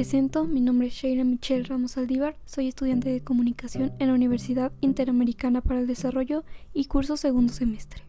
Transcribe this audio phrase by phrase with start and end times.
[0.00, 4.72] presento, mi nombre es Sheila Michelle Ramos Aldívar, soy estudiante de comunicación en la Universidad
[4.80, 6.42] Interamericana para el Desarrollo
[6.72, 8.02] y curso segundo semestre.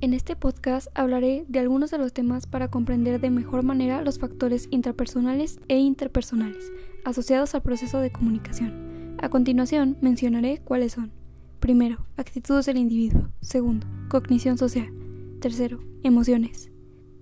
[0.00, 4.18] En este podcast hablaré de algunos de los temas para comprender de mejor manera los
[4.18, 6.72] factores intrapersonales e interpersonales
[7.04, 8.95] asociados al proceso de comunicación.
[9.18, 11.10] A continuación mencionaré cuáles son.
[11.58, 13.30] Primero, actitudes del individuo.
[13.40, 14.92] Segundo, cognición social.
[15.40, 16.70] Tercero, emociones.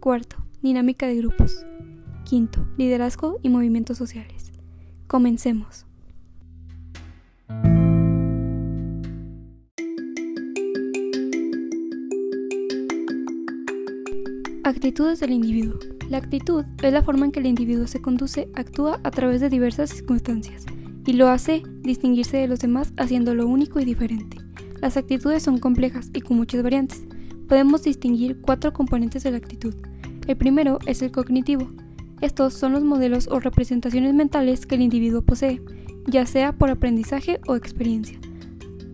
[0.01, 1.65] Cuarto, dinámica de grupos.
[2.25, 4.51] Quinto, liderazgo y movimientos sociales.
[5.07, 5.87] Comencemos.
[14.65, 15.79] Actitudes del individuo.
[16.11, 19.49] La actitud es la forma en que el individuo se conduce, actúa a través de
[19.49, 20.67] diversas circunstancias
[21.07, 24.39] y lo hace distinguirse de los demás haciéndolo único y diferente.
[24.81, 27.05] Las actitudes son complejas y con muchas variantes.
[27.49, 29.75] Podemos distinguir cuatro componentes de la actitud.
[30.27, 31.71] El primero es el cognitivo.
[32.21, 35.61] Estos son los modelos o representaciones mentales que el individuo posee,
[36.07, 38.19] ya sea por aprendizaje o experiencia,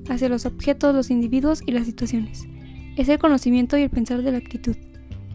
[0.09, 2.47] hacia los objetos, los individuos y las situaciones.
[2.97, 4.77] Es el conocimiento y el pensar de la actitud.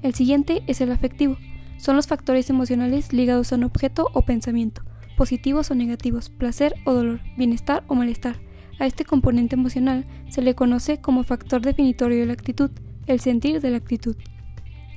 [0.01, 1.37] El siguiente es el afectivo.
[1.77, 4.83] Son los factores emocionales ligados a un objeto o pensamiento,
[5.15, 8.39] positivos o negativos, placer o dolor, bienestar o malestar.
[8.79, 12.71] A este componente emocional se le conoce como factor definitorio de la actitud,
[13.07, 14.15] el sentir de la actitud.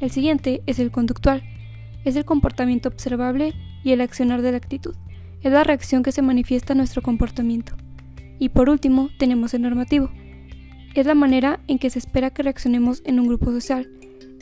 [0.00, 1.42] El siguiente es el conductual.
[2.04, 4.94] Es el comportamiento observable y el accionar de la actitud.
[5.42, 7.74] Es la reacción que se manifiesta en nuestro comportamiento.
[8.38, 10.10] Y por último, tenemos el normativo.
[10.94, 13.88] Es la manera en que se espera que reaccionemos en un grupo social,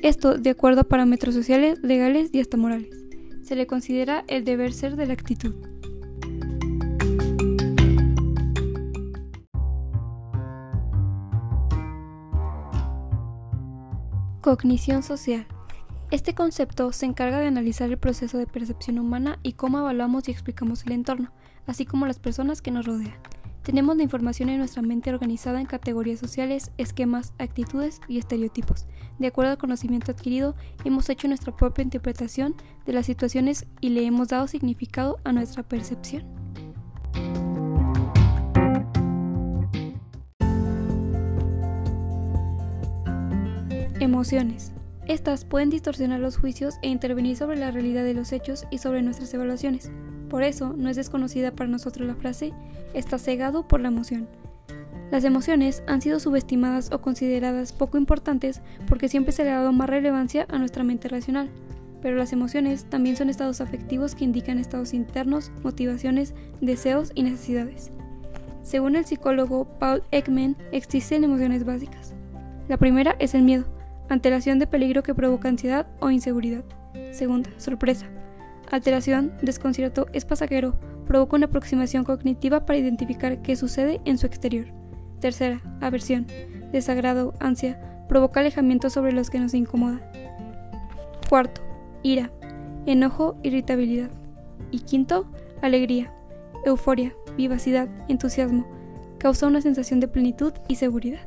[0.03, 3.06] esto de acuerdo a parámetros sociales, legales y hasta morales.
[3.47, 5.55] Se le considera el deber ser de la actitud.
[14.41, 15.47] Cognición social.
[16.11, 20.33] Este concepto se encarga de analizar el proceso de percepción humana y cómo evaluamos y
[20.33, 21.31] explicamos el entorno,
[21.69, 23.15] así como las personas que nos rodean.
[23.67, 28.87] Tenemos la información en nuestra mente organizada en categorías sociales, esquemas, actitudes y estereotipos.
[29.19, 30.55] De acuerdo al conocimiento adquirido,
[30.85, 35.65] hemos hecho nuestra propia interpretación de las situaciones y le hemos dado significado a nuestra
[35.65, 36.23] percepción.
[43.99, 44.75] Emociones.
[45.09, 49.03] Estas pueden distorsionar los juicios e intervenir sobre la realidad de los hechos y sobre
[49.03, 49.91] nuestras evaluaciones.
[50.29, 52.53] Por eso no es desconocida para nosotros la frase
[52.95, 54.29] está cegado por la emoción.
[55.11, 59.73] Las emociones han sido subestimadas o consideradas poco importantes porque siempre se le ha dado
[59.73, 61.49] más relevancia a nuestra mente racional.
[62.03, 67.91] Pero las emociones también son estados afectivos que indican estados internos, motivaciones, deseos y necesidades.
[68.63, 72.15] Según el psicólogo Paul Ekman, existen emociones básicas.
[72.69, 73.65] La primera es el miedo,
[74.09, 76.65] antelación de peligro que provoca ansiedad o inseguridad.
[77.13, 78.07] Segunda, sorpresa,
[78.71, 84.67] Alteración, desconcierto, es pasajero, provoca una aproximación cognitiva para identificar qué sucede en su exterior.
[85.21, 86.27] Tercera, aversión,
[86.73, 90.01] desagrado, ansia, provoca alejamiento sobre los que nos incomoda.
[91.29, 91.61] Cuarto,
[92.03, 92.31] ira,
[92.87, 94.11] enojo, irritabilidad.
[94.71, 95.31] Y quinto,
[95.63, 96.13] alegría,
[96.65, 98.67] euforia, vivacidad, entusiasmo,
[99.19, 101.21] causa una sensación de plenitud y seguridad.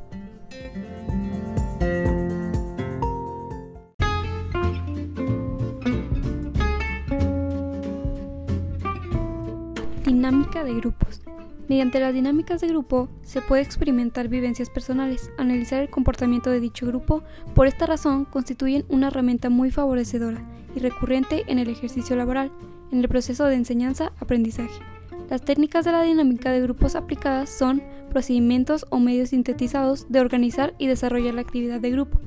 [10.30, 11.22] Dinámica de grupos.
[11.68, 16.86] Mediante las dinámicas de grupo se puede experimentar vivencias personales, analizar el comportamiento de dicho
[16.86, 20.40] grupo, por esta razón constituyen una herramienta muy favorecedora
[20.76, 22.52] y recurrente en el ejercicio laboral,
[22.92, 24.80] en el proceso de enseñanza-aprendizaje.
[25.28, 30.76] Las técnicas de la dinámica de grupos aplicadas son procedimientos o medios sintetizados de organizar
[30.78, 32.20] y desarrollar la actividad de grupo.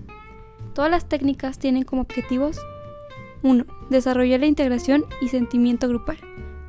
[0.74, 2.60] Todas las técnicas tienen como objetivos
[3.44, 3.66] 1.
[3.90, 6.18] Desarrollar la integración y sentimiento grupal.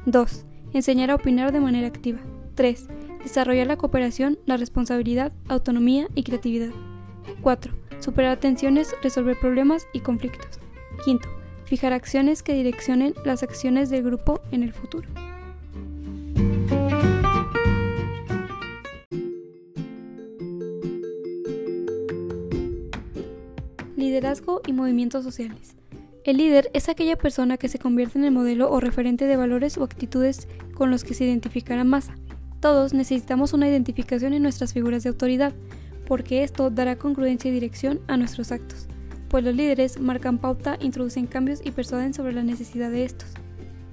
[0.07, 2.19] 2 Enseñar a opinar de manera activa.
[2.57, 2.89] 3.
[3.23, 6.71] Desarrollar la cooperación, la responsabilidad, autonomía y creatividad.
[7.43, 7.73] 4.
[8.01, 10.59] Superar tensiones, resolver problemas y conflictos.
[11.05, 11.29] 5.
[11.65, 15.09] Fijar acciones que direccionen las acciones del grupo en el futuro.
[23.97, 25.77] Liderazgo y movimientos sociales.
[26.25, 29.77] El líder es aquella persona que se convierte en el modelo o referente de valores
[29.77, 32.15] o actitudes con los que se identifica la masa.
[32.61, 35.53] Todos necesitamos una identificación en nuestras figuras de autoridad,
[36.07, 38.89] porque esto dará congruencia y dirección a nuestros actos,
[39.29, 43.29] pues los líderes marcan pauta, introducen cambios y persuaden sobre la necesidad de estos.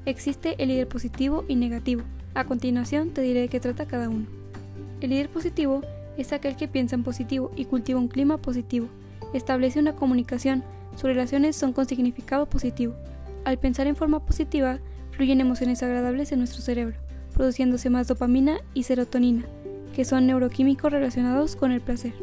[0.05, 2.03] Existe el líder positivo y negativo.
[2.33, 4.25] A continuación te diré de qué trata cada uno.
[5.01, 5.81] El líder positivo
[6.17, 8.87] es aquel que piensa en positivo y cultiva un clima positivo.
[9.33, 10.63] Establece una comunicación,
[10.95, 12.95] sus relaciones son con significado positivo.
[13.45, 14.79] Al pensar en forma positiva,
[15.11, 16.97] fluyen emociones agradables en nuestro cerebro,
[17.33, 19.45] produciéndose más dopamina y serotonina,
[19.95, 22.13] que son neuroquímicos relacionados con el placer.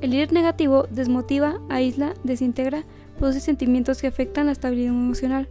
[0.00, 2.84] El líder negativo desmotiva, aísla, desintegra,
[3.18, 5.48] produce sentimientos que afectan la estabilidad emocional.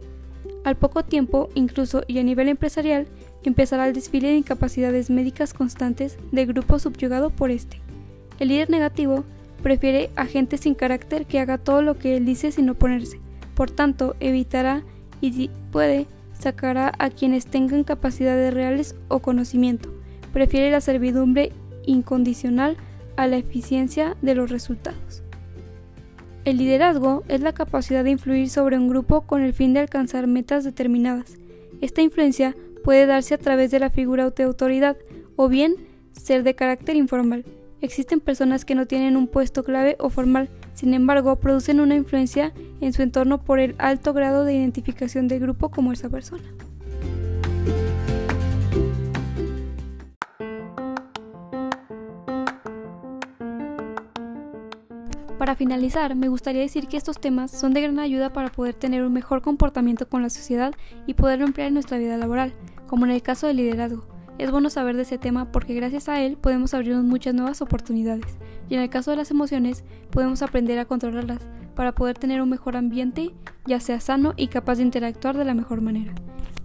[0.64, 3.06] Al poco tiempo, incluso y a nivel empresarial,
[3.42, 7.80] empezará el desfile de incapacidades médicas constantes de grupo subyugado por este.
[8.38, 9.24] El líder negativo
[9.62, 13.20] prefiere a gente sin carácter que haga todo lo que él dice sin oponerse.
[13.54, 14.82] Por tanto, evitará
[15.20, 16.06] y si puede,
[16.38, 19.92] sacará a quienes tengan capacidades reales o conocimiento.
[20.32, 21.52] Prefiere la servidumbre
[21.86, 22.76] incondicional
[23.16, 25.22] a la eficiencia de los resultados.
[26.44, 30.26] El liderazgo es la capacidad de influir sobre un grupo con el fin de alcanzar
[30.26, 31.38] metas determinadas.
[31.80, 34.96] Esta influencia puede darse a través de la figura de autoridad
[35.36, 35.74] o bien
[36.12, 37.44] ser de carácter informal.
[37.84, 42.54] Existen personas que no tienen un puesto clave o formal, sin embargo, producen una influencia
[42.80, 46.42] en su entorno por el alto grado de identificación del grupo como esa persona.
[55.38, 59.02] Para finalizar, me gustaría decir que estos temas son de gran ayuda para poder tener
[59.02, 60.72] un mejor comportamiento con la sociedad
[61.06, 62.54] y poderlo emplear en nuestra vida laboral,
[62.86, 64.13] como en el caso del liderazgo.
[64.38, 68.36] Es bueno saber de ese tema porque gracias a él podemos abrirnos muchas nuevas oportunidades
[68.68, 71.40] y en el caso de las emociones podemos aprender a controlarlas
[71.74, 73.32] para poder tener un mejor ambiente,
[73.66, 76.14] ya sea sano y capaz de interactuar de la mejor manera.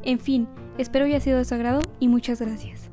[0.03, 2.89] En fin, espero haya sido de su agrado y muchas gracias.